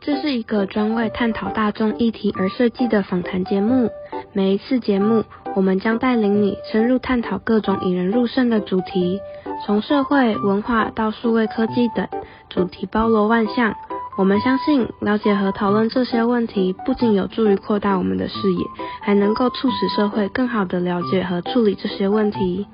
[0.00, 3.90] 这是一个专为探讨大众议题而设计的访谈节目。
[4.32, 5.24] 每一次节目，
[5.54, 9.20] 我们将带领你深入探讨各种引人入胜的主题，
[9.64, 12.08] 从社会、文化到数位科技等，
[12.50, 13.74] 主题包罗万象。
[14.16, 18.64] 我们相信，了解和讨论这些问题，不仅有助于扩大我们的视野，
[19.00, 22.66] 还能够促使社会更好地了解和处理这些问题。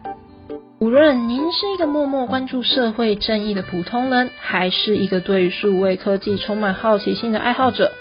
[0.81, 7.93] 无论您是一个默默关注社会正义的普通人，还是一个对数位科技充满好奇心的爱好者，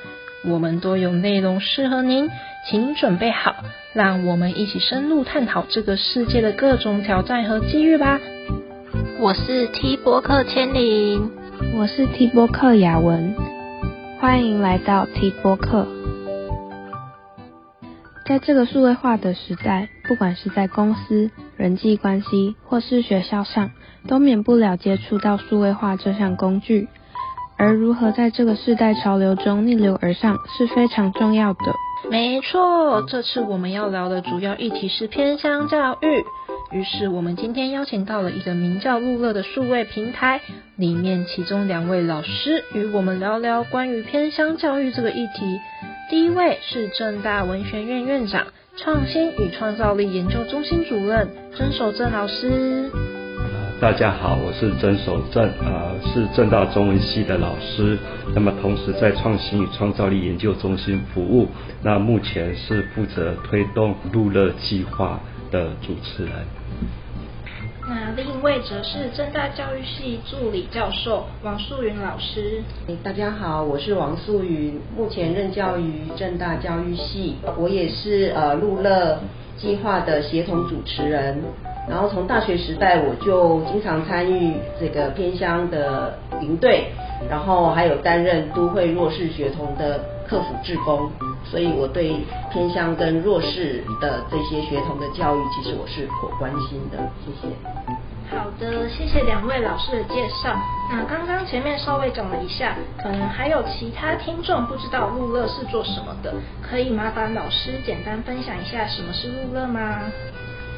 [0.45, 2.29] 我们都有内容适合您，
[2.69, 3.53] 请准备好，
[3.91, 8.17] 让我们一起深入探讨这个世界的各种挑战和机遇吧。
[9.19, 11.31] 我是 T 播客千灵。
[11.75, 13.35] 我是 T 播客雅文，
[14.21, 15.98] 欢迎来到 T 播客。
[18.29, 23.71] 在这个数位化的时代，不管是在公司、人际关系，或是学校上，
[24.07, 26.87] 都免不了接触到数位化这项工具。
[27.57, 31.73] 而如何在这个世代潮流中逆流而上，是非常重要的。
[32.11, 36.23] 没错，这次我们要聊的主要议题是偏乡教育。
[36.71, 40.39] 于是，我们今天邀请到了一个名叫路乐的数位平台，
[40.75, 45.59] 里面其中两位老师与我们聊聊关于偏乡教育这个议题。
[46.09, 52.89] 第一位是正大文学院院长、创新与创造力研究中心主任曾守正老师。
[53.79, 57.95] 大家好，我是曾守正，呃，是正大中文系的老师，
[58.33, 61.47] 那么同时在创新与创造力研究中心服务，
[61.83, 65.19] 那目前是负责推动路乐计划
[65.51, 66.33] 的主持人。
[68.19, 72.61] 另一位则是正大教育系助理教授王素云老师。
[73.01, 79.19] 大家好，我是王素云，目前任教于正大教育系，我也是呃路乐
[79.55, 81.41] 计划的协同主持人。
[81.87, 86.87] 然后从大学时代我就经常参与这个偏乡的营队，
[87.29, 91.09] 然后还有担任都会弱势学童的客服志工，
[91.45, 92.17] 所以我对
[92.51, 96.97] 偏乡跟弱势的这些学童的教育，其实我是颇关心的。
[97.25, 97.55] 谢谢。
[98.31, 100.55] 好的，谢谢两位老师的介绍。
[100.91, 106.31] 那刚刚前面稍微讲了一下，可能还有其他听众不知道路乐是做什么的，
[106.61, 110.11] 可以麻烦老师简单分享一下什么是路乐吗？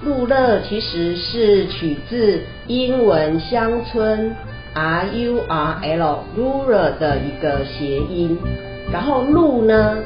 [0.04, 4.34] 路乐其实是取自英文乡村
[4.74, 8.38] R U R L rural 的一个谐音，
[8.94, 9.98] 然后路呢，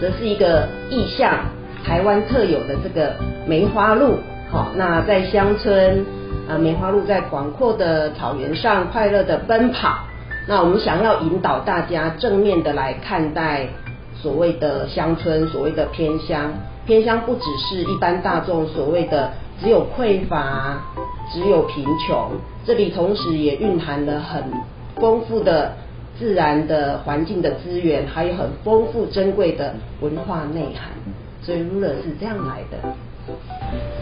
[0.00, 1.40] 则是一个意象，
[1.84, 3.16] 台湾特有的这个
[3.48, 4.20] 梅花鹿。
[4.48, 6.06] 好，那在乡村。
[6.46, 10.04] 呃，梅花鹿在广阔的草原上快乐的奔跑。
[10.46, 13.66] 那我们想要引导大家正面的来看待
[14.14, 16.52] 所谓的乡村，所谓的偏乡。
[16.84, 20.82] 偏乡不只是一般大众所谓的只有匮乏、
[21.32, 22.32] 只有贫穷，
[22.66, 24.42] 这里同时也蕴含了很
[24.96, 25.72] 丰富的
[26.18, 30.90] 自然的环境的资源，还有很丰富珍贵的文化内涵。
[31.40, 32.76] 所以路乐是这样来的。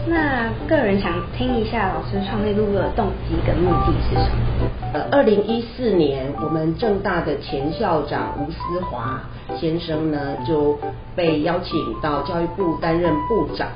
[0.05, 4.67] 那个人想听一下老师创立路乐的动机跟目的是什么？
[4.93, 9.21] 呃，二零一四年，我们正大的前校长吴思华
[9.57, 10.77] 先生呢，就
[11.15, 13.69] 被邀请到教育部担任部长。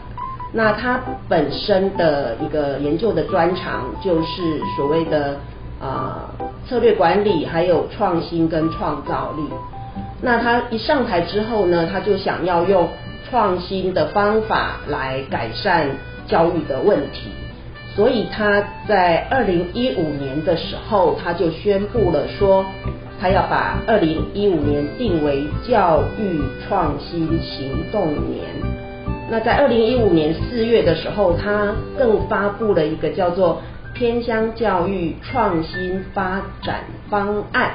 [0.53, 5.37] 那他本身的一个研究的专长就是所谓的
[5.79, 9.43] 啊、呃、策略管理，还有创新跟创造力。
[10.21, 12.87] 那他一上台之后呢，他就想要用
[13.29, 15.89] 创新的方法来改善
[16.27, 17.29] 教育的问题，
[17.95, 22.65] 所以他在二零一五年的时候，他就宣布了说，
[23.19, 28.45] 他要把二零一五年定为教育创新行动年。
[29.29, 33.61] 那在二零一五年四月的时候，他更发布了一个叫做
[33.93, 37.71] 偏乡教育创新发展方案，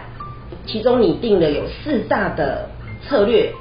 [0.64, 2.70] 其中拟定了有四大的
[3.06, 3.52] 策略。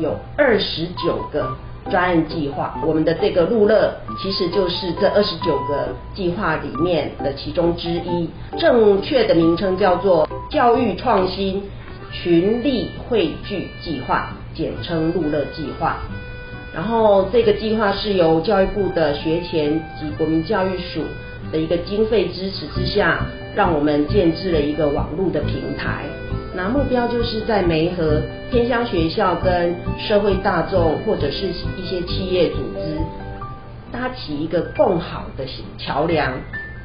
[0.00, 1.56] 有二十九个
[1.90, 8.28] 专案计划，我们的这个路乐其实就是这二十九个计划里面的其中之一。
[8.58, 11.62] 正确的名称叫做教育创新
[12.12, 15.96] 群力汇聚计划，简称路乐计划。
[16.72, 21.02] 然后这个计划是由教育部的学前及国民教育署
[21.50, 23.26] 的一个经费支持之下，
[23.56, 26.04] 让我们建置了一个网络的平台。
[26.54, 28.20] 那目标就是在媒合
[28.50, 32.96] 偏乡学校跟社会大众或者是一些企业组织，
[33.92, 35.44] 搭起一个共好的
[35.78, 36.32] 桥梁，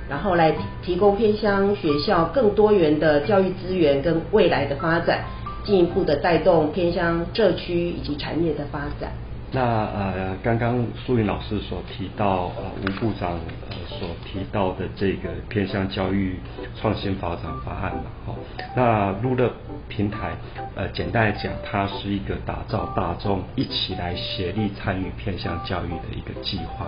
[0.08, 0.54] 然后来
[0.84, 5.26] 提供偏乡学校更多元的教育资源跟未来的发展，
[5.64, 9.12] 进一步的带动偏乡社区以及产业的发展。
[9.52, 13.40] 那呃，刚刚苏云老师所提到，呃，吴部长
[13.70, 16.40] 呃所提到的这个偏向教育
[16.76, 18.36] 创新发展法案嘛，好，
[18.76, 19.50] 那陆乐
[19.88, 20.36] 平台，
[20.76, 26.88] 呃，简单来讲，它是一个打造大众一起来协力参与偏乡教育的一个计划，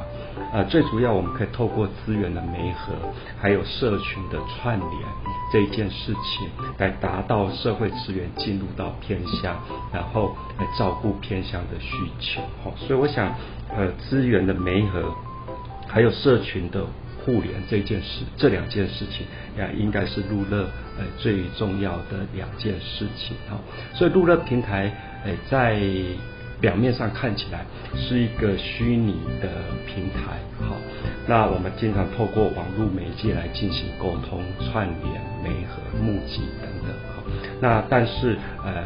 [0.51, 2.93] 呃，最主要我们可以透过资源的媒合，
[3.39, 4.91] 还有社群的串联
[5.51, 9.57] 这一件事情，来达到社会资源进入到偏乡，
[9.93, 12.41] 然后来照顾偏乡的需求。
[12.63, 13.33] 哦所以我想，
[13.75, 15.13] 呃，资源的媒合，
[15.87, 16.83] 还有社群的
[17.27, 19.27] 互联这件事，这两件事情
[19.61, 20.63] 呀，应该是路乐
[20.97, 23.35] 呃最重要的两件事情。
[23.49, 23.59] 哈，
[23.93, 24.89] 所以路乐平台，
[25.25, 25.77] 呃，在
[26.61, 27.65] 表面上看起来
[27.97, 29.49] 是一个虚拟的
[29.85, 30.77] 平台，好，
[31.27, 37.23] 那我们经常透过网络媒介来进行沟通、串联、媒合、募集等等，好，
[37.59, 38.85] 那但是呃。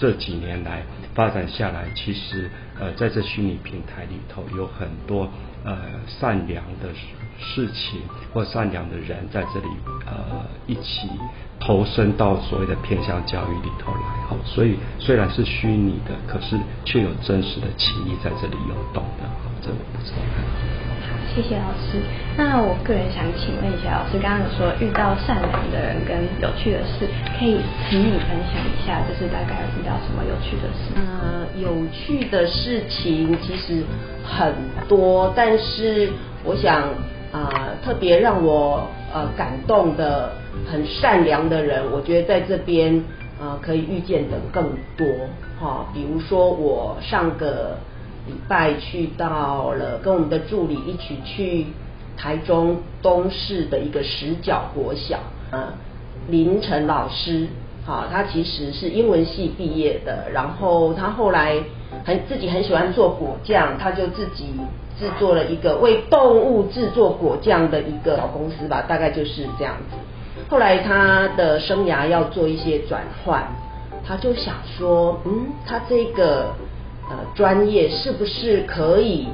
[0.00, 2.48] 这几年来发展下来，其实
[2.78, 5.28] 呃，在这虚拟平台里头有很多
[5.64, 5.76] 呃
[6.06, 6.88] 善良的
[7.38, 8.00] 事情
[8.32, 9.66] 或善良的人在这里
[10.06, 11.08] 呃一起
[11.60, 20.87] 投身到所谓的偏向教育里头来，好，所以虽然是虚拟的，可是却有真实的情谊在这里涌动的，好，这我不知道。
[21.38, 22.02] 谢谢老师。
[22.36, 27.06] 那我个人想请问一下，老师刚刚有说遇到善良的人跟有趣的事，
[27.38, 30.90] 可以请你分享一下，就是大概遇到什么有趣的事？
[30.96, 33.84] 呃，有趣的事情其实
[34.24, 34.52] 很
[34.88, 36.10] 多，但是
[36.42, 36.82] 我想
[37.30, 40.32] 啊、呃，特别让我呃感动的
[40.68, 43.04] 很善良的人，我觉得在这边
[43.40, 45.06] 呃可以遇见的更多
[45.60, 47.78] 哈、比如说我上个。
[48.28, 51.66] 礼拜去到了，跟我们的助理一起去
[52.16, 55.18] 台中东市的一个实脚国小，
[55.50, 55.72] 呃，
[56.28, 57.48] 林晨老师，
[57.86, 61.54] 好，他其实是英文系毕业的，然后他后来
[62.04, 64.52] 很自己很喜欢做果酱，他就自己
[65.00, 69.96] 制作了一个为动物制作果酱的一个小公司吧，大概就是这样子。
[70.50, 73.42] 后来他的生涯要做一些转换，
[74.06, 76.52] 他就想说，嗯，他这个。
[77.10, 79.28] 呃，专业是不是可以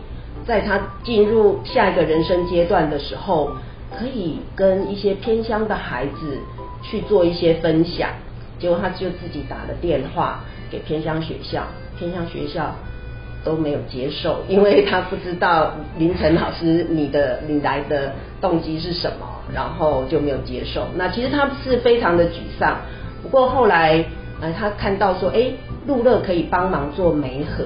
[0.46, 3.50] 在他进入下一个人生阶段的时候，
[3.90, 6.38] 可以跟一些偏乡的孩子
[6.82, 8.10] 去做一些分享？
[8.60, 11.64] 结果他就自己打了电话给偏乡学校，
[11.98, 12.76] 偏乡学校
[13.42, 20.86] 都没有接受，因为他不知道林晨老师你的你来的动机是什么，然后就没有接受。
[20.94, 22.78] 那其实他是非常的沮丧。
[23.20, 24.04] 不过后来
[24.40, 25.52] 呃，他看到说，哎。
[25.86, 27.64] 路乐可以帮忙做媒合，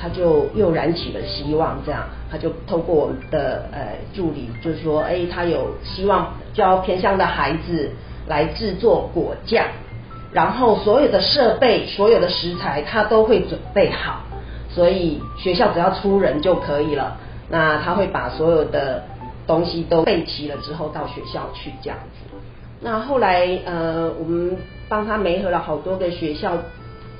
[0.00, 1.78] 他就又燃起了希望。
[1.84, 7.90] 这样，他就透过我们的呃助理，就是说，哎，他有希望教偏乡的孩子
[8.28, 9.66] 来制作果酱，
[10.32, 14.20] 然后所有的设备、所有的食材他都会准备好，
[14.70, 17.16] 所以学校只要出人就可以了。
[17.50, 19.02] 那他会把所有的
[19.46, 22.36] 东西都备齐了之后到学校去这样子。
[22.80, 24.56] 那后来呃，我们
[24.88, 26.52] 帮他媒合了好多个学校。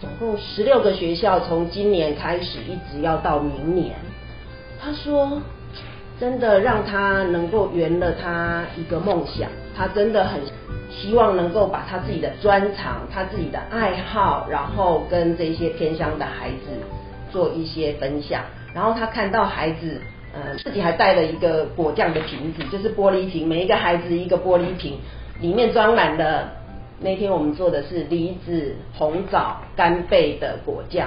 [0.00, 3.96] 总共十六个学校，从今年开始一直要到明年。
[4.80, 5.42] 他说，
[6.20, 9.48] 真的让他能够圆了他一个梦想。
[9.76, 10.40] 他真的很
[10.90, 16.70] 希望能够把他自己的专长、他自己的爱好，然后跟这些偏乡的孩子
[17.30, 18.42] 做一些分享。
[18.74, 20.00] 然后他看到孩子，
[20.32, 24.98] 呃，自己还带了一个果酱的瓶子，就是玻璃瓶，每一个孩子一个玻璃瓶，
[25.40, 26.52] 里面装满了。
[27.00, 31.06] 那天我们做的是梨子、红枣、干贝的果酱，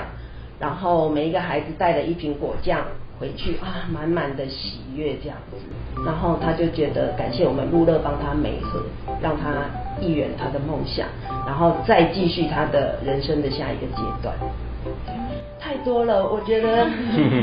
[0.60, 2.80] 然后每一个孩子带了一瓶果酱
[3.20, 5.58] 回去啊，满满的喜悦这样子。
[6.06, 8.82] 然后他就觉得感谢我们路乐帮他美和，
[9.22, 9.66] 让他
[10.00, 11.06] 一圆他的梦想，
[11.46, 14.34] 然后再继续他的人生的下一个阶段。
[15.60, 16.88] 太多了，我觉得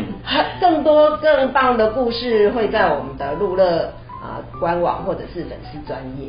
[0.58, 3.92] 更多更棒的故事会在我们的路乐。
[4.20, 6.28] 啊，官网或者是粉丝专页，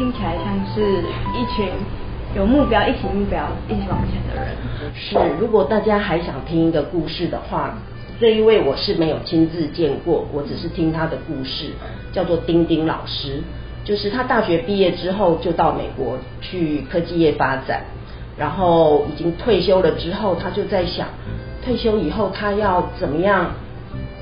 [0.00, 1.02] 听起来像是
[1.34, 1.68] 一群
[2.34, 4.56] 有目标、一起目标、一起往前的人。
[4.94, 7.76] 是，如果大家还想听一个故事的话，
[8.18, 11.72] 这一位我是没有亲自见过，我只是听他的故事，
[12.14, 13.42] 叫做丁丁老师。
[13.84, 17.82] 就是他大学毕业之后就到美国去科技业发展，
[18.38, 21.08] 然后已经退休了之后，他就在想，
[21.62, 23.50] 退休以后他要怎么样？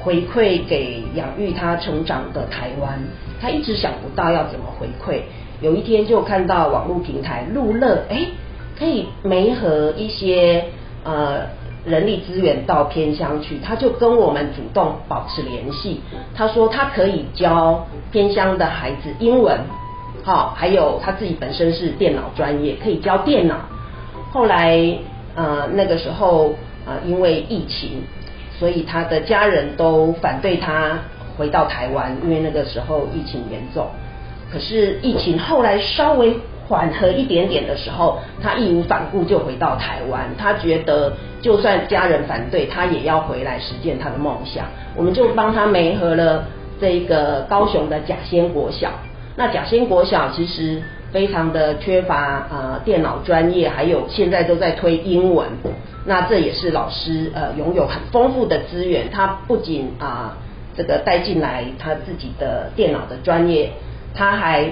[0.00, 2.98] 回馈给养育他成长的台湾，
[3.40, 5.20] 他一直想不到要怎么回馈。
[5.60, 8.26] 有一天就看到网络平台路乐，哎，
[8.78, 10.64] 可以媒合一些
[11.04, 11.42] 呃
[11.84, 16.00] 人力资源到偏乡去，他就跟我们主动保持联系。
[16.34, 19.58] 他说他可以教偏乡的孩子英文，
[20.24, 23.56] 好，还有他自己本身是电脑专业，可以教电脑。
[24.30, 24.98] 后来
[25.34, 26.54] 呃那个时候
[26.86, 28.02] 呃因为疫情。
[28.58, 30.98] 所以他的家人都反对他
[31.36, 33.86] 回到台湾，因为那个时候疫情严重。
[34.52, 36.34] 可是疫情后来稍微
[36.66, 40.28] 缓和一点点的时候，他义无反顾就回到台湾。
[40.38, 44.66] 他觉得就算家人反对，他也要回来实践他的梦想。
[44.96, 46.44] 我们就帮他媒合了
[46.80, 48.90] 这个高雄的甲仙国小。
[49.36, 55.46] 那甲仙国小其实非常的缺乏呃电脑专业，还有现在都在推英文。
[56.04, 59.10] 那这也是老师呃拥有很丰富的资源。
[59.10, 60.36] 他不仅啊、呃、
[60.76, 63.70] 这个带进来他自己的电脑的专业。
[64.18, 64.68] 他还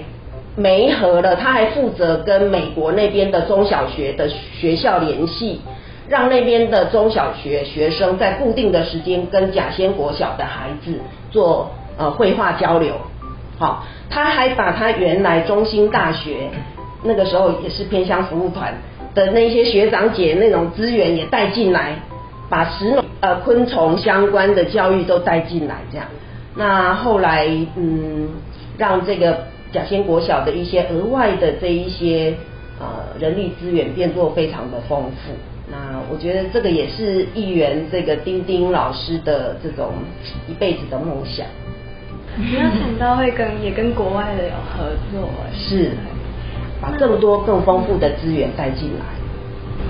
[0.56, 5.60] 媒合了，他还负责跟美国那边的中小学的学校联系，
[6.08, 10.98] 让那边的中小学学生在固定的时间跟甲仙国小的孩子
[11.30, 12.94] 做呃绘画交流。
[13.56, 16.50] 好，他还把他原来中心大学
[17.04, 18.74] 那个时候也是偏乡服务团
[19.14, 21.96] 的那些学长姐那种资源也带进来，
[22.50, 26.06] 把食农呃昆虫相关的教育都带进来，这样。
[26.56, 28.30] 那后来嗯。
[28.78, 32.35] 让这个甲仙国小的一些额外的这一些
[32.78, 32.87] 呃
[33.18, 35.35] 人力资源变作非常的丰富。
[35.68, 39.92] 那我觉得这个也是一员这个丁丁老师的这种
[40.49, 41.47] 一辈子的梦想。
[42.37, 45.90] 没有想到会跟也跟国外的有合作，是
[46.80, 49.04] 把更多更丰富的资源带进来。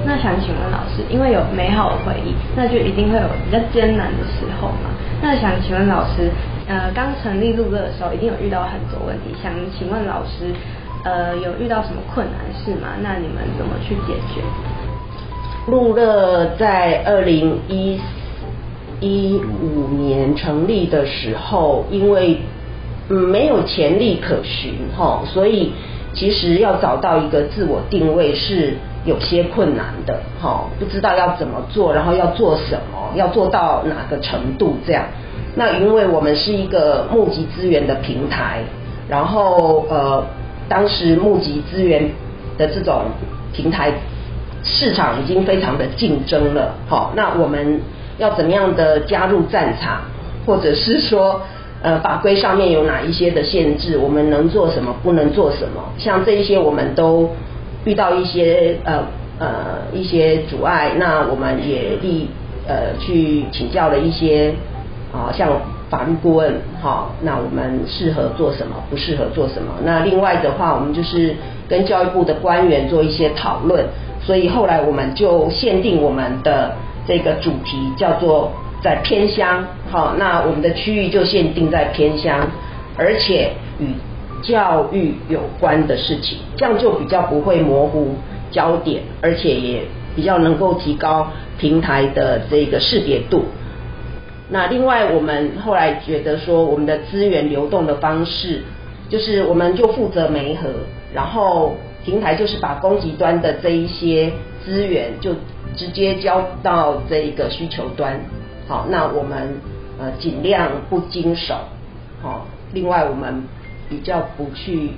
[0.05, 4.91] 那想请问老师，因为有美好的回忆，那就一定会有比较艰难的时候嘛？
[5.21, 6.31] 那想请问老师。
[6.69, 9.35] 呃，刚成立鹿乐的时候，一定有遇到很多问题。
[9.41, 10.53] 想请问老师，
[11.05, 12.89] 呃，有遇到什么困难事吗？
[13.01, 14.43] 那你们怎么去解决？
[15.69, 18.01] 鹿乐在二零一
[19.01, 22.39] 一五年成立的时候，因为
[23.11, 25.73] 嗯没有潜力可循哈，所以
[26.13, 28.75] 其实要找到一个自我定位是
[29.07, 35.05] 有些困难的哈，不知道要怎么做，然后要做什么，要做到哪个程度这样。
[35.55, 38.63] 那因为我们是一个募集资源的平台，
[39.09, 40.23] 然后呃，
[40.69, 42.11] 当时募集资源
[42.59, 43.05] 的这种
[43.55, 43.93] 平台
[44.65, 47.81] 市场已经非常的竞争了，好，那我们
[48.19, 50.01] 要怎么样的加入战场，
[50.45, 51.41] 或者是说
[51.83, 57.31] 呃法规上面有哪一些的限制，我们能做什么，不能做什么，像这一些我们都
[57.87, 59.05] 遇到一些呃
[59.39, 59.49] 呃
[59.95, 62.29] 一些阻碍，那我们也立
[62.69, 64.53] 呃去请教了一些。
[65.13, 65.49] 啊，像
[65.89, 66.53] 法律顾问，
[66.83, 69.73] 好，那我们适合做什么，不适合做什么？
[69.83, 71.35] 那另外的话，我们就是
[71.69, 73.87] 跟教育部的官员做一些讨论，
[74.21, 76.75] 所以后来我们就限定我们的
[77.07, 78.53] 这个主题叫做
[78.83, 82.47] 在偏乡，好，那我们的区域就限定在偏乡，
[82.99, 83.87] 而且与
[84.43, 88.15] 教育有关的事情，这样就比较不会模糊
[88.51, 89.83] 焦点，而且也
[90.15, 91.29] 比较能够提高
[91.59, 93.45] 平台的这个识别度。
[94.49, 98.63] 那另外，我们后来觉得说，我们的资源流动的方式，
[99.09, 100.69] 就是我们就负责媒合，
[101.13, 101.75] 然后
[102.05, 104.31] 平台就是把供给端的这一些
[104.65, 105.35] 资源就
[105.75, 108.21] 直接交到这一个需求端。
[108.69, 109.61] 好，那我们
[109.99, 111.55] 呃尽量不经手，
[112.23, 113.43] 好，另外我们
[113.89, 114.91] 比较不去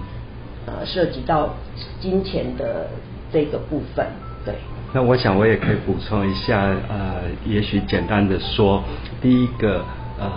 [0.67, 1.55] 呃涉及到
[2.01, 2.89] 金钱的
[3.33, 4.07] 这个部分，
[4.45, 4.55] 对。
[4.93, 8.83] 那我想我也可以补充一下，呃，也许简单的说，
[9.21, 9.85] 第一个，
[10.19, 10.31] 呃，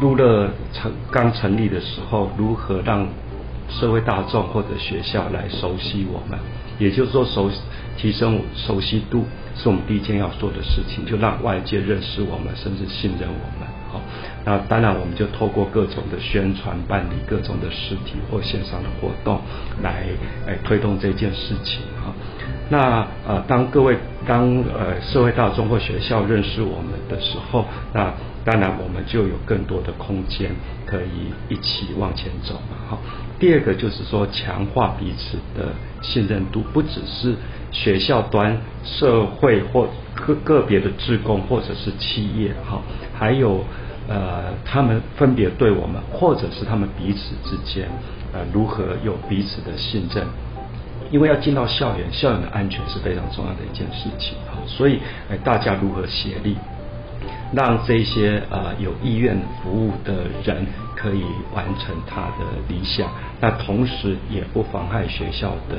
[0.00, 3.08] 路乐成刚成立的时候，如何让
[3.68, 6.38] 社会大众或者学校来熟悉我们，
[6.78, 7.60] 也就是说熟悉
[7.98, 9.24] 提升熟悉度，
[9.56, 13.68] 是我们第一件要做的事情，就让外界认识我们，甚至信任我们。
[13.90, 14.00] 好，
[14.44, 19.40] 那当然我们就透过各种的宣传，办理各种的实体或线上的活动，
[19.82, 20.06] 来
[20.46, 21.80] 来推动这件事情。
[22.02, 22.14] 哈。
[22.70, 23.96] 那呃，当各位
[24.26, 28.12] 当呃社会大众或学校认识我们的时候，那
[28.44, 30.50] 当然我们就有更多的空间
[30.84, 32.76] 可以一起往前走嘛。
[32.88, 32.98] 好，
[33.38, 35.68] 第二个就是说强化彼此的
[36.02, 37.34] 信任度，不只是
[37.72, 42.82] 学校端、社会或个个别的职工或者是企业哈，
[43.18, 43.64] 还有
[44.08, 47.88] 呃他们分别对我们，或者是他们彼此之间
[48.34, 50.26] 呃如何有彼此的信任。
[51.10, 55.00] 因为要进到校园，校园的安全是非常重要的一件事情啊，所以
[55.30, 56.56] 哎，大家如何协力，
[57.52, 61.24] 让这些呃有意愿服务的人可以
[61.54, 63.08] 完成他的理想，
[63.40, 65.76] 那同时也不妨碍学校的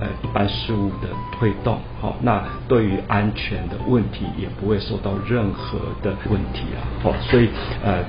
[0.00, 7.48] 呃一般事务的推动，好，那对于安全的问题也不会受到任何的问题啊，好，所以
[7.84, 8.04] 呃。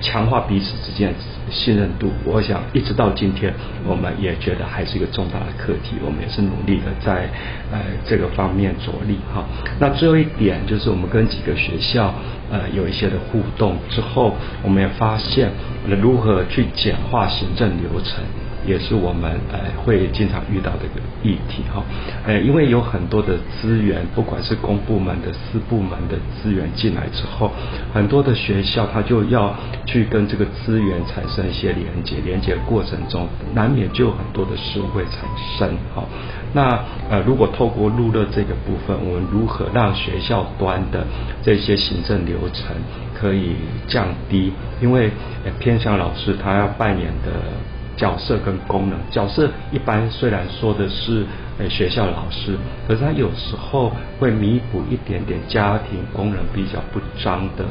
[0.00, 1.14] 强化彼此之间
[1.50, 2.10] 信任度。
[2.24, 3.52] 我想一直到今天，
[3.86, 7.28] 我们也觉得还是一个重大的课题，我们也是努力的在
[7.70, 9.44] 呃这个方面着力哈。
[9.78, 12.14] 那最后一点就是我们跟几个学校
[12.50, 15.50] 呃有一些的互动之后，我们也发现
[16.00, 18.24] 如何去简化行政流程。
[18.66, 21.82] 也是我们呃会经常遇到的一个议题哈，
[22.26, 27.50] 呃因为有很多的资源，不管是公部门的、私部门的资源进来之后，
[27.92, 29.54] 很多的学校它就要
[29.86, 35.24] 去跟这个资源产生一些连接，连接过程中难免就有很多的事会产
[35.58, 36.04] 生哈。
[36.52, 41.06] 那呃如果透过路乐这个部分，我们如何让学校端的
[41.42, 42.76] 这些行政流程
[43.18, 43.56] 可以
[43.88, 44.52] 降低？
[44.82, 45.10] 因为
[45.58, 47.32] 偏向老师他要扮演的。
[48.00, 51.26] 角色跟功能，角色一般虽然说的是
[51.58, 52.56] 呃学校老师，
[52.88, 57.64] 可是他有时候会弥补一点点家庭功能比较不彰的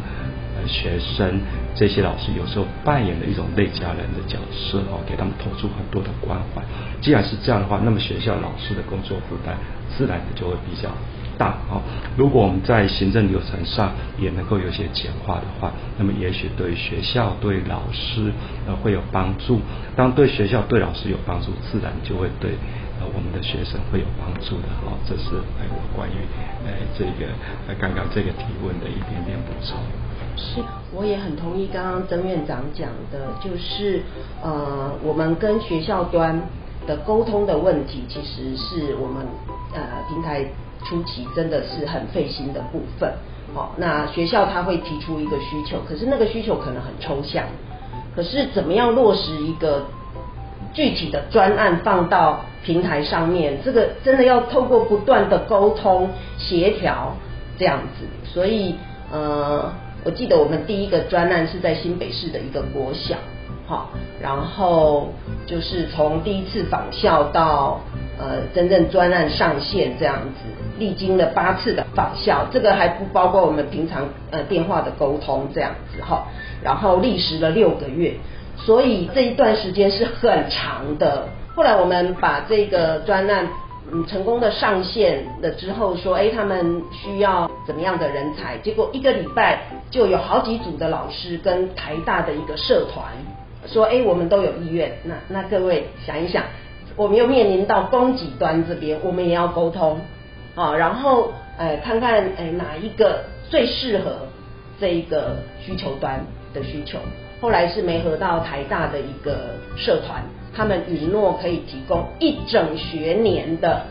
[0.56, 1.42] 呃学生，
[1.74, 6.62] 这些老师有时候扮演了一种类家人的角色哦，给他们投出很多的关怀。
[7.02, 9.58] 既然是这样的话，那么学校老师的工作负担
[9.98, 10.90] 自然的就会比较。
[11.40, 11.80] 大哦，
[12.18, 18.30] 如果我们在行政流程上也能够有些简化的话，那么也许对学校、对老师
[18.68, 19.62] 呃会有帮助。
[19.96, 22.52] 当对学校、对老师有帮助，自然就会对
[23.00, 25.00] 呃我们的学生会有帮助的哦。
[25.08, 26.20] 这是呃我关于
[26.68, 27.32] 呃这个
[27.80, 29.80] 刚刚这个提问的一点点补充。
[30.36, 30.62] 是，
[30.94, 34.04] 我也很同意刚刚曾院长讲的，就是
[34.44, 36.38] 呃我们跟学校端
[36.86, 39.26] 的沟通的问题，其实是我们
[39.74, 40.46] 呃平台。
[40.90, 43.14] 初期真的是很费心的部分，
[43.54, 47.46] 好，那学校他会提出一个需求，可是那个需求可能很抽象，
[48.16, 49.86] 可是怎么样落实一个
[50.74, 57.14] 具体的专案放到平台上面，这个真的要透过不断的沟通协调
[57.60, 58.74] 这样子，所以
[59.12, 59.72] 呃，
[60.04, 63.16] 我记得我们第一个专案是在新北市的一个国小，
[63.68, 65.10] 好，然后
[65.46, 67.80] 就是从第一次访校到
[68.20, 70.50] 呃真正专案上线这样子。
[70.78, 76.26] 历经了八次的访校，这个还不包括我们平常呃电话的沟通这样子哈，
[76.64, 78.14] 然后历时了六个月，
[78.56, 81.28] 所以这一段时间是很长的。
[81.54, 83.50] 后来我们把这个专案
[83.92, 88.58] 嗯成功的上线了之后，说哎他们需要怎么样的人才？
[88.60, 93.04] 结果一个礼拜就有好几组的老师跟台大的一个社团
[93.68, 96.46] 说哎我们都有意愿，那那各位想一想，
[97.00, 100.02] 我们又面临到供给端这边，我们也要沟通。
[100.54, 104.28] 啊，然后呃，看看呃哪一个最适合
[104.82, 106.20] 这一个需求端
[106.54, 107.00] 的需求。
[107.40, 110.22] 后来是媒合到台大的一个社团，
[110.54, 113.82] 他们允诺可以提供一整学年的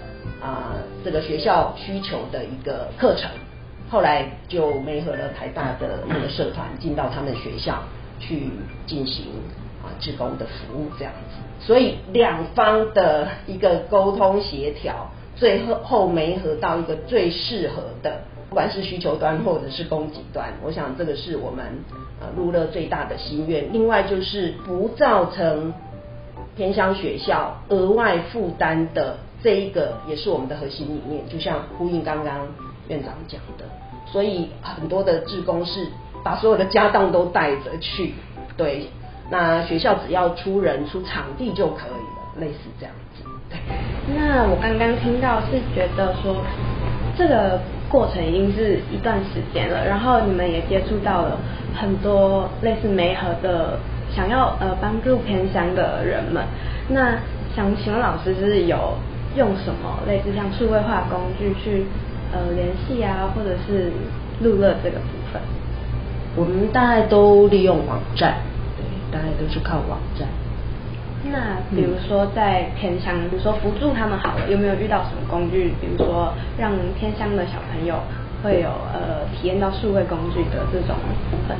[0.42, 3.30] 啊、这个学校需求的一个课程。
[3.88, 7.82] 后来就媒合了台大的那个社团进到他们学校
[8.20, 8.50] 去
[8.86, 9.24] 进行
[9.88, 11.66] 啊志工的服务这样子。
[11.66, 15.10] 所以两方的一个沟通协调。
[15.34, 21.64] 最后后媒合到一个最适合的，不管是需求端或者是供给端，我想这个是我们
[22.20, 23.72] 呃路乐最大的心愿。
[23.72, 25.72] 另外就是不造成
[26.56, 31.28] 偏乡学校额外负担的这一个，也是我们的核心理念。
[31.28, 32.48] 就像呼应刚刚
[32.88, 33.64] 院长讲的，
[34.06, 35.86] 所以很多的志工是
[36.24, 38.14] 把所有的家当都带着去，
[38.56, 38.88] 对，
[39.30, 43.24] 那学校只要出人出场地就可以了，类似这样子。
[44.14, 46.36] 那我刚刚听到是觉得说，
[47.16, 47.60] 这个
[47.90, 51.38] 过程已经是一段时间了，然后你们也接触到了
[51.74, 53.78] 很多类似媒合的
[54.14, 56.42] 想要呃帮助偏乡的人们。
[56.88, 57.18] 那
[57.54, 58.94] 想请问老师，就是有
[59.36, 61.84] 用什么类似像数位化工具去
[62.32, 63.90] 呃联系啊，或者是
[64.40, 65.42] 录乐这个部分？
[66.36, 68.57] 我们大概都利用网站，对，
[69.10, 70.28] 大概都是靠网站。
[71.30, 75.72] 那比如说在偏乡，比如说辅助他们好了，有没有遇到什么工具？
[75.80, 77.96] 比如说让偏乡的小朋友
[78.40, 80.94] 会有呃体验到数位工具的这种
[81.28, 81.56] 部分？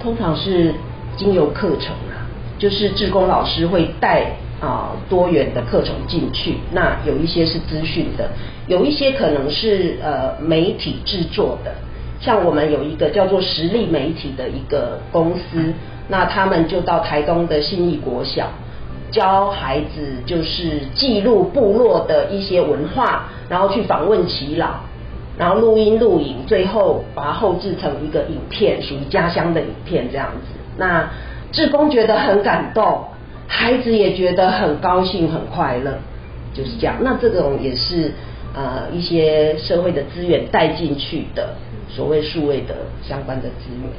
[0.00, 0.74] 通常是
[1.14, 2.24] 经由课程啊，
[2.58, 4.22] 就是志工老师会带
[4.60, 6.54] 啊、呃、多元的课程进去。
[6.72, 8.30] 那有一些是资讯的，
[8.66, 11.74] 有一些可能是呃媒体制作的。
[12.18, 15.74] 像我们有一个叫做实力媒体的一个公司。
[16.08, 18.48] 那他们就到台东的信义国小，
[19.10, 24.80] 教孩子就是记录部落的一些文化，然后去访问耆老，
[25.38, 30.58] 然后录音录影，最后把它后制成一个影片，属于家乡的影片这样子。
[30.76, 31.08] 那
[31.52, 33.04] 志工觉得很感动，
[33.46, 35.98] 孩子也觉得很高兴很快乐，
[36.52, 36.96] 就是这样。
[37.00, 38.12] 那这种也是
[38.54, 41.50] 呃一些社会的资源带进去的，
[41.88, 43.90] 所谓数位的相关的资源，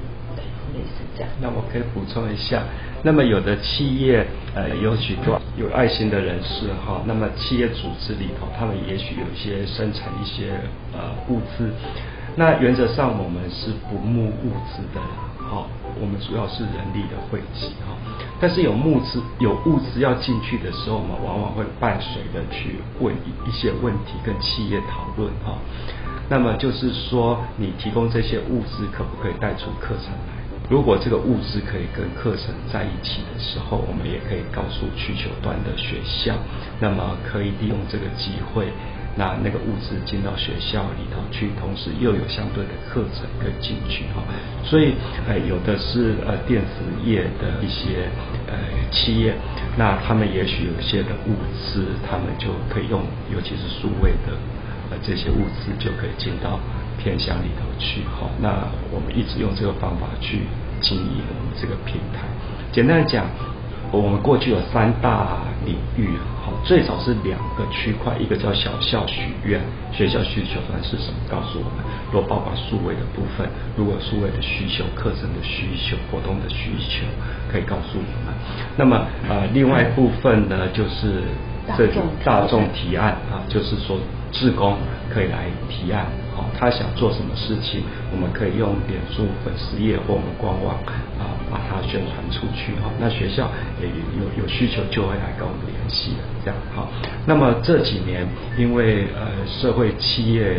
[0.78, 1.02] 类似。
[1.18, 1.30] 这样。
[1.42, 2.62] 那我可以补充一下，
[3.02, 10.54] 那么有的企业呃有许多有爱心的人士哈，那么企业组织里头，他们也许有一些生产一些
[10.94, 11.74] 呃物资，
[12.36, 15.02] 那原则上我们是不募物资的，
[15.50, 15.66] 哈，
[16.00, 17.98] 我们主要是人力的汇集哈，
[18.40, 23.13] 但是有物资有物资要进去的时候，我们往往会伴随的去问
[23.46, 25.58] 一些问题跟企业讨论哈。
[26.30, 30.37] 那么就是说，你提供这些物资可不可以带出课程来？
[30.69, 36.36] 如果这个物资可以跟课程在一起的时候，我们也可以告诉需求端的学校，
[36.82, 38.67] 那么可以利用这个机会，
[39.15, 44.21] 那那个物资进到学校里头去，同时又有相对的课程可以进去哈。
[44.65, 48.12] 所以，呃，有的是呃电子业的一些
[48.47, 48.60] 呃
[48.91, 49.34] 企业，
[49.77, 53.01] 那他们也许有些的物资，他们就可以用，
[53.34, 54.36] 尤其是数位的。
[54.89, 56.58] 呃，这些物资就可以进到
[56.97, 60.41] 偏乡里头去，好，那我们一直用这个方法去
[60.81, 62.27] 经营我们这个平台。
[62.71, 63.25] 简单的讲，
[63.91, 71.19] 我们过去有三大领域，好，最早是两个区块，一个叫小校许愿，学校需求端是什么？
[71.29, 77.05] 告诉我们，若包括数位的部分，如果数位的需求、课程的需求、活动的需求，
[77.51, 78.33] 可以告诉我们。
[78.75, 81.23] 那么呃，另外一部分呢，就是
[81.77, 83.97] 这种大众提案啊，就是说。
[84.29, 84.75] 志工
[85.10, 86.05] 可以来提案，
[86.58, 90.76] 他想做什么事情，我们可以用脸书粉丝页或我们官网
[91.19, 93.50] 啊，把它宣传出去，哈，那学校
[93.82, 96.88] 也有有需求就会来跟我们联系的，这样，好，
[97.26, 100.58] 那么这几年因为呃社会企业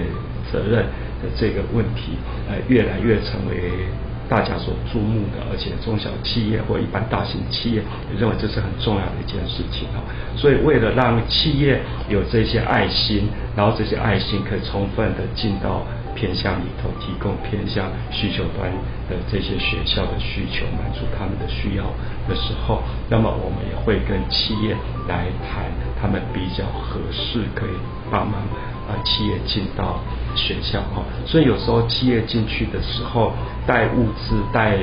[0.50, 0.84] 责任
[1.22, 3.88] 的这个问题，呃越来越成为。
[4.28, 10.04] 大家所注目的，而且中小企业或一般大型企业也认为这是很重要的一件事情啊。
[10.36, 15.82] 所以为了让企业有这些爱心，然后这些爱心可以充分的进到
[16.14, 18.70] 偏向里头，提供偏向需求端
[19.08, 21.84] 的这些学校的需求，满足他们的需要
[22.28, 24.76] 的时候，那么我们也会跟企业
[25.08, 25.64] 来谈，
[26.00, 27.70] 他们比较合适可以
[28.10, 28.40] 帮忙。
[28.88, 30.00] 啊，企业进到
[30.34, 33.34] 学校哈，所以有时候企业进去的时候，
[33.66, 34.78] 带物资、带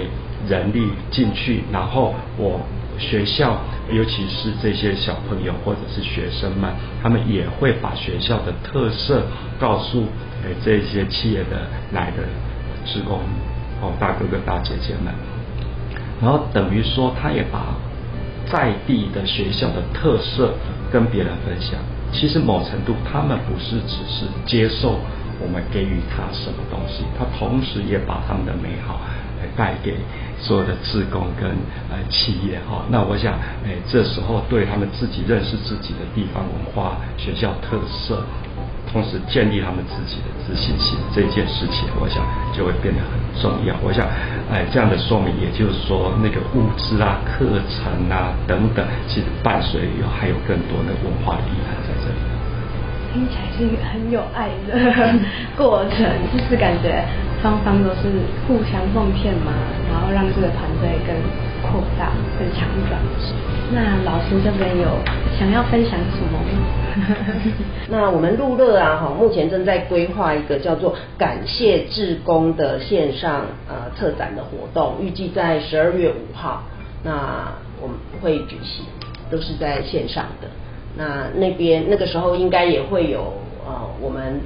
[0.48, 2.62] 人力进去，然后我
[3.00, 3.58] 学校，
[3.92, 9.26] 尤其是这些小朋友或者是学生们，他们也会把学校的特色
[9.60, 10.04] 告诉
[10.44, 12.22] 诶这些企业的来的
[12.86, 13.22] 职工
[13.82, 15.12] 哦，大哥哥大姐姐们，
[16.22, 17.74] 然后等于说他也把
[18.46, 20.54] 在地的学校的特色
[20.96, 21.78] 跟别人分享。
[22.14, 24.98] 其实某程度，他们不是只是接受
[25.44, 29.02] 我们给予他什么东西，他同时也把他们的美好
[29.42, 29.98] 来带给
[30.40, 31.52] 所有的职工跟
[31.92, 32.86] 呃企业哈。
[32.90, 33.34] 那我想，
[33.66, 38.24] 哎，这时候对他们自己认识自己的地方文化、学校特色。
[38.96, 42.24] 同时建立他们自己的自信心，这件事情，我想
[42.56, 43.76] 就会变得很重要。
[43.84, 44.08] 我想，
[44.48, 52.24] 哎，这样的说明，也就是说，那个物质啊、课程啊等等，其实伴随有还有更多的文化的意涵在这里。
[53.12, 54.80] 听起来是一个很有爱的
[55.60, 57.04] 过程，就是感觉
[57.44, 58.08] 双方都是
[58.48, 59.52] 互相奉献嘛，
[59.92, 61.12] 然后让这个团队更
[61.68, 62.96] 扩大、更强壮。
[63.76, 64.88] 那老师这边有
[65.36, 66.64] 想要分享什么吗？
[67.90, 76.64] 那我们路乐啊，哈，目前正在规划一个叫做“感谢志工”的线上呃特展的活动，预计在十二月五号，
[77.04, 78.86] 那我们会举行，
[79.30, 80.48] 都是在线上的。
[80.98, 83.34] 那那边那个时候应该也会有
[83.68, 84.40] 呃我们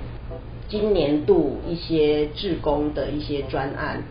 [0.67, 4.01] 今年度一些志工的一些专案，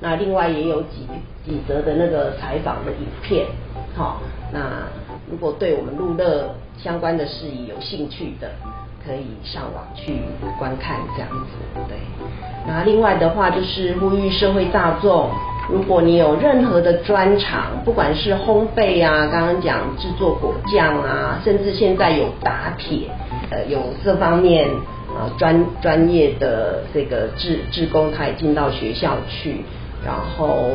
[0.00, 1.06] 那另外也有几
[1.44, 3.46] 几则的那个采访的影片，
[3.94, 4.20] 好，
[4.52, 4.88] 那
[5.30, 8.50] 如果对我们路乐相关的事宜有兴趣的，
[9.02, 10.18] 可以上网去
[10.58, 11.80] 观看这样子。
[11.88, 11.96] 对，
[12.68, 15.30] 那另外的话就是呼吁社会大众，
[15.70, 23.08] 如果你有任何的专长，不管是烘焙啊，刚刚讲制作果酱啊，甚至现在有打铁，
[23.50, 24.68] 呃，有这方面
[25.16, 29.64] 呃专专业的这个志志工，他也进到学校去，
[30.04, 30.68] 然后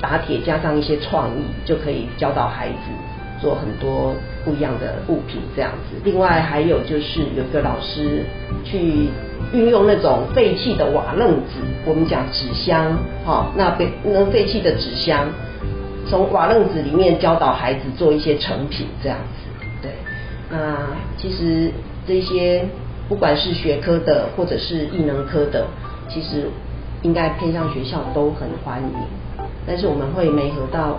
[0.00, 2.74] 打铁加上一些创意，就可以教导孩子。
[3.44, 8.24] 做很多不一样的物品这样子，另外还有就是有个老师
[8.64, 9.10] 去
[9.52, 15.28] 运用那种废弃的瓦楞纸，我们讲纸箱，好，那被那废弃的纸箱，
[16.08, 19.90] 从瓦楞纸里面教导孩子做一些成品这样子，对，
[20.50, 20.78] 那
[21.18, 21.70] 其实
[22.08, 22.64] 这些
[23.10, 25.66] 不管是学科的或者是艺能科的，
[26.08, 26.48] 其实
[27.02, 30.98] 应该偏向学校都很欢迎，但是我们会媒合到。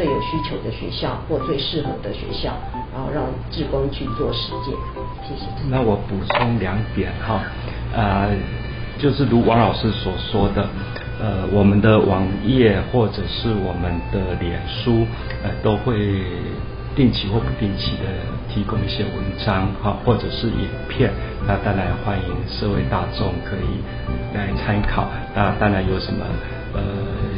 [0.00, 2.54] 最有需求的学校或最适合的学校，
[2.90, 4.74] 然后让志工去做实践。
[5.28, 5.44] 谢谢。
[5.68, 7.42] 那我补充两点哈，
[7.94, 8.30] 呃，
[8.98, 10.66] 就是如王老师所说的，
[11.20, 15.06] 呃，我们的网页或者是我们的脸书，
[15.42, 16.22] 呃，都会
[16.96, 18.04] 定期或不定期的
[18.52, 21.10] 提供一些文章哈，或者是影片，
[21.46, 23.80] 那当然欢迎社会大众可以
[24.34, 25.08] 来参考。
[25.34, 26.26] 那当然有什么
[26.74, 26.80] 呃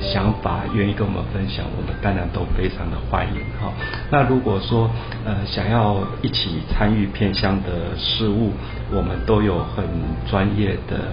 [0.00, 3.72] 想法愿意跟我们分享，我们当然都非常的欢迎哈。
[4.10, 4.90] 那如果说
[5.24, 8.52] 呃想要一起参与偏乡的事务，
[8.90, 9.84] 我们都有很
[10.30, 11.12] 专业的。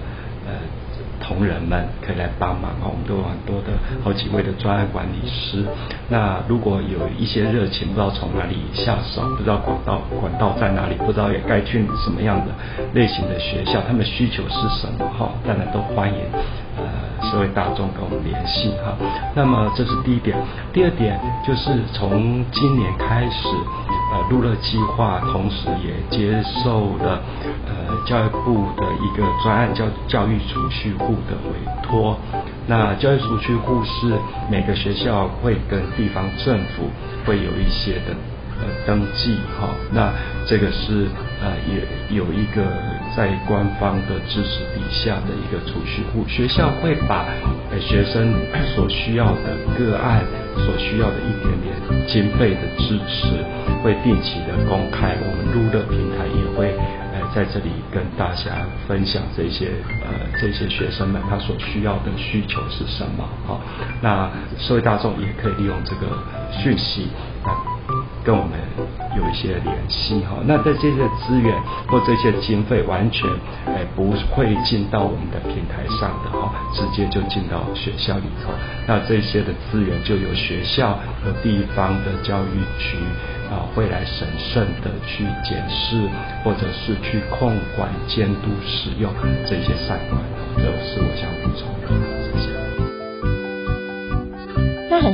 [1.30, 3.70] 同仁们可以来帮忙啊，我们都有很多的
[4.02, 5.64] 好几位的专案管理师。
[6.08, 12.46] 那如果有一些热情，不知道从哪里下手，不知道管道管道在哪里，不知道也该去什么样的
[12.94, 15.30] 类型的学校，他们需求是什么哈？
[15.46, 16.18] 大家都欢迎
[16.80, 18.96] 呃社会大众跟我们联系哈。
[19.34, 20.36] 那么这是第一点，
[20.72, 23.48] 第二点就是从今年开始。
[24.12, 27.20] 呃，入乐计划同时也接受了
[27.64, 32.18] 呃教育部的一个专案，叫教育储蓄户的委托。
[32.66, 34.12] 那教育储蓄户是
[34.50, 36.90] 每个学校会跟地方政府
[37.24, 38.16] 会有一些的。
[38.60, 40.12] 呃，登记哈、那
[40.46, 41.06] 这个是
[41.40, 42.60] 呃也有一个
[43.16, 47.24] 在官方的支持底下的一个储蓄户，学校会把
[47.80, 48.32] 学生
[48.74, 50.22] 所需要的个案
[50.54, 51.74] 所需要的一点点
[52.06, 53.44] 经费的支持，
[53.82, 56.74] 会定期的公开，我们鹿乐平台也会
[57.34, 59.70] 在这里跟大家分享这些
[60.02, 63.28] 呃这些学生们他所需要的需求是什么、
[64.02, 66.18] 那社会大众也可以利用这个
[66.50, 67.08] 讯息
[68.24, 68.52] 跟我们
[69.16, 73.28] 有一些联系哈，那在这些资源或这些经费完全
[73.66, 78.52] 诶不会进到我们的平台上的哈，直接就进到学校里头。
[78.86, 82.98] 那这些的资源就由学校和地方的教育局
[83.50, 86.08] 啊会来审慎的去检视，
[86.44, 89.12] 或者是去控管监督使用
[89.44, 90.20] 这些善款。
[90.56, 92.09] 这是我想补充的。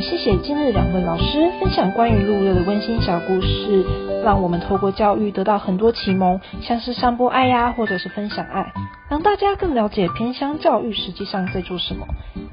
[0.00, 3.84] 谢谢今日两位老师分享关于鹿乐的温馨小故事，
[4.24, 8.72] 让我们透过教育得到很多启蒙，像是散播爱呀，或者是分享爱，
[9.08, 12.06] 让大家更了解偏乡教育实际上在做什么。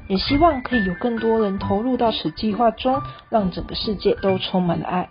[0.08, 5.08] 也希望可以有更多人投入到此计划中，让整个世界都充满了爱。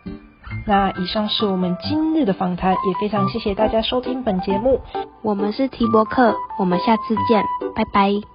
[0.67, 4.81] 那以上是我们今日的访谈，也非常谢谢大家收听本节目。
[5.21, 7.43] 我们是提博客，我们下次见，
[7.75, 8.32] 拜拜。